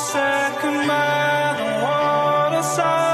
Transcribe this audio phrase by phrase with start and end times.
[0.00, 3.09] second by the waterside,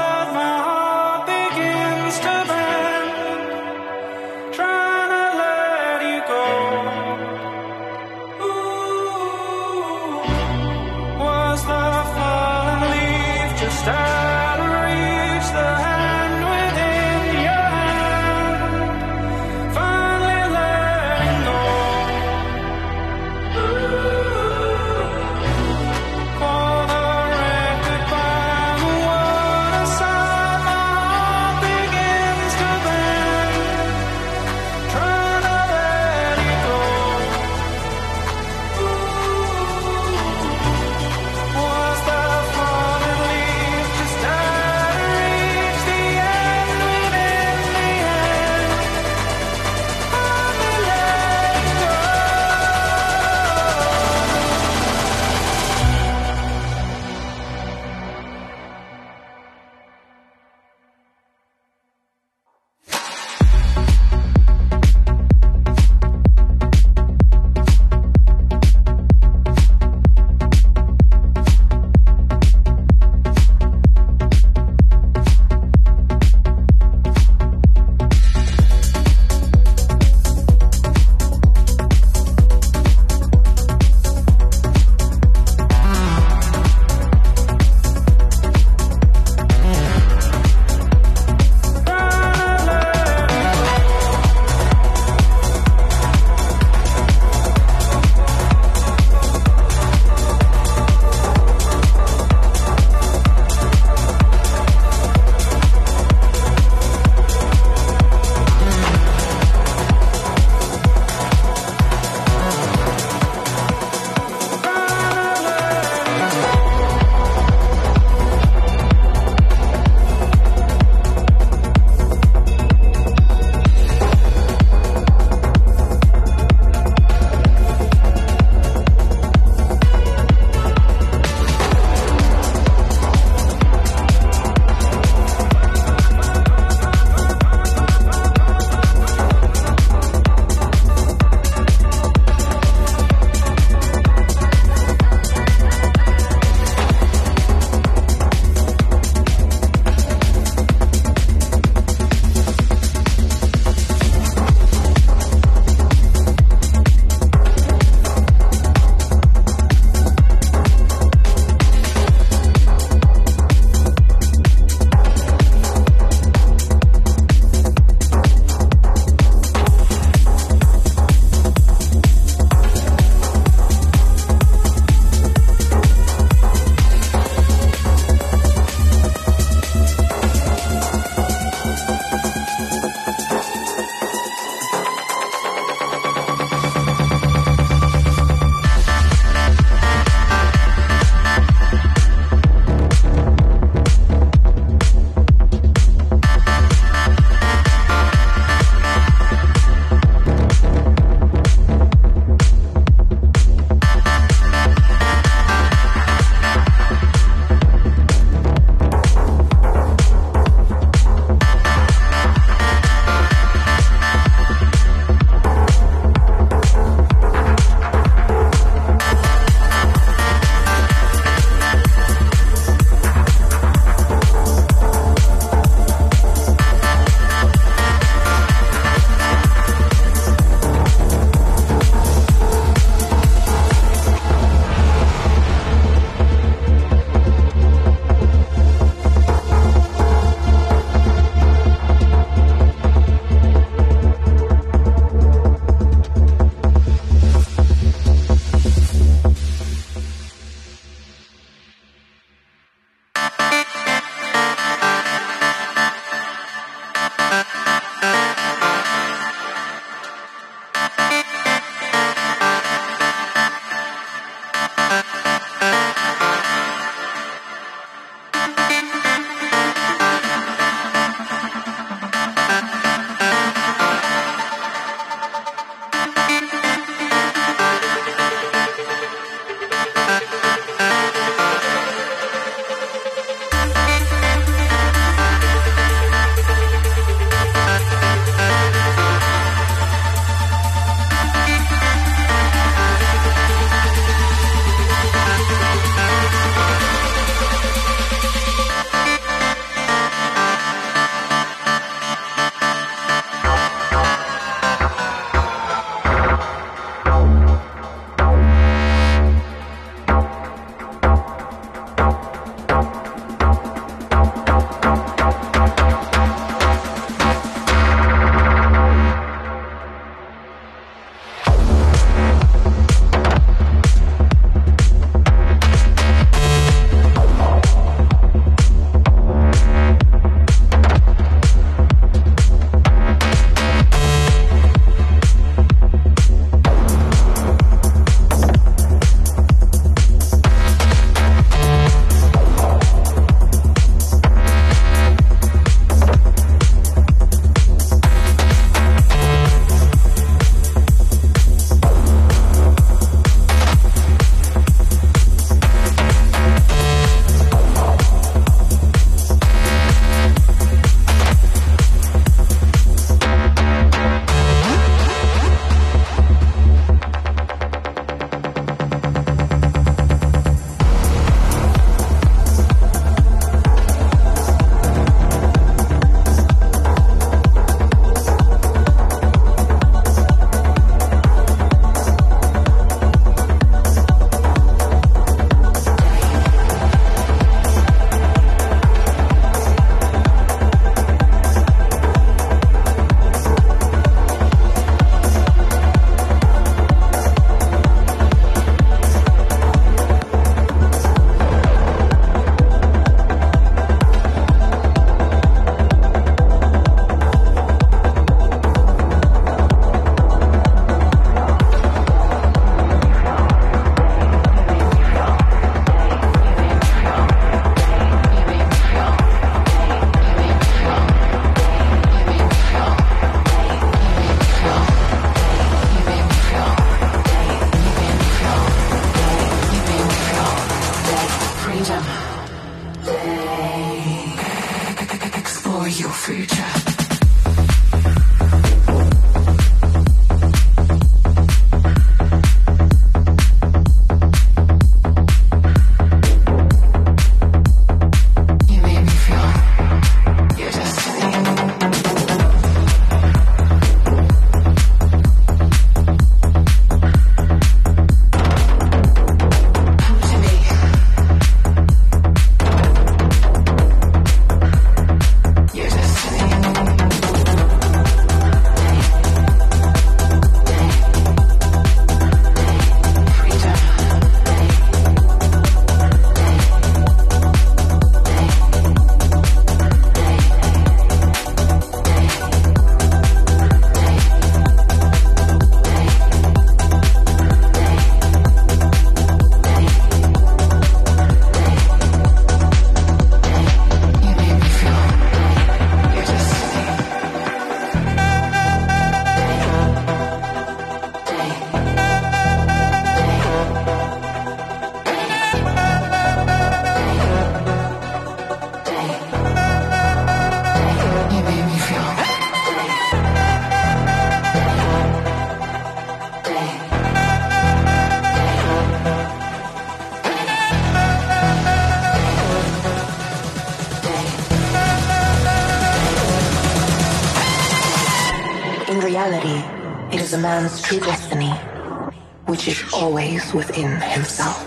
[533.53, 534.66] within himself.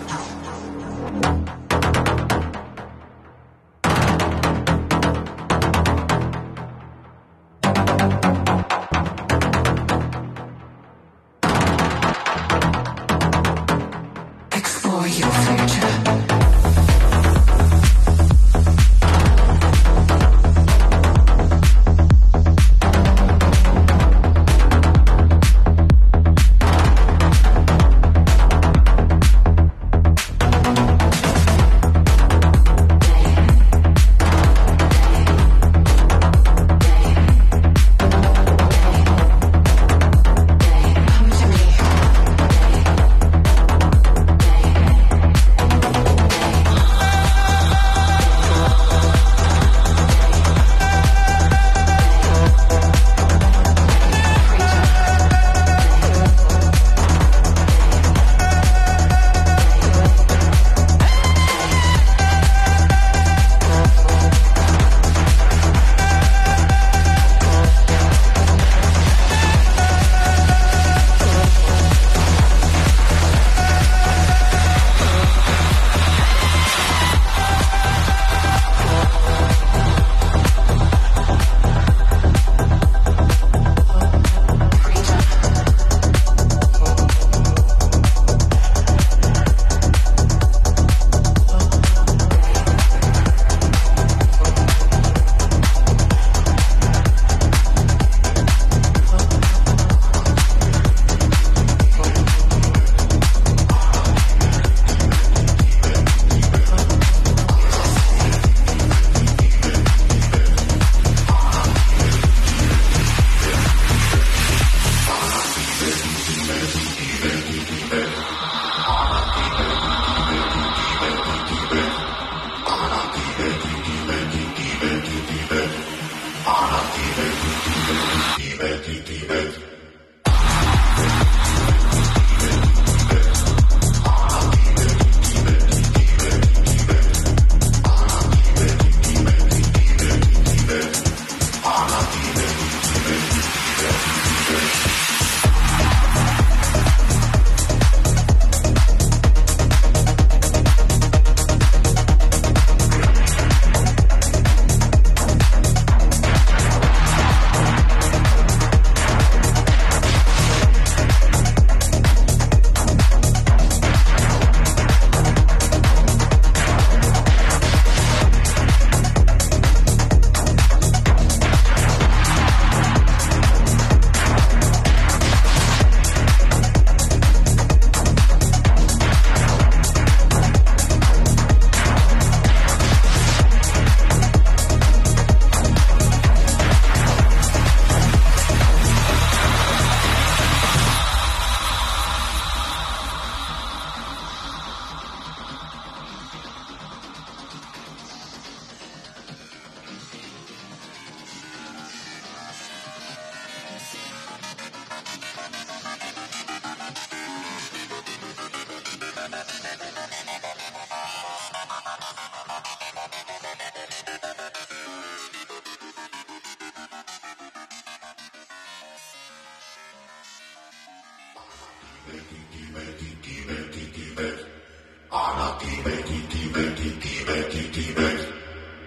[225.11, 226.65] Ana kime kime kime
[227.01, 228.07] kime kime kime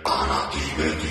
[0.05, 1.04] Ana kime kime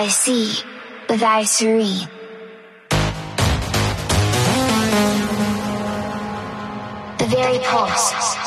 [0.00, 0.64] I see
[1.10, 2.08] with I serene.
[7.18, 8.39] The very pulse.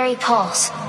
[0.00, 0.79] very pulse.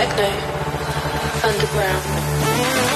[0.00, 0.24] Techno.
[1.42, 2.89] Underground.